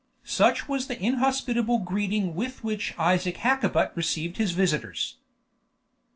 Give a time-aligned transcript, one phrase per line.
[0.25, 5.17] Such was the inhospitable greeting with which Isaac Hakkabut received his visitors.